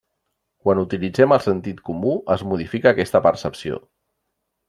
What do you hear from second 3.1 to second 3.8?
percepció.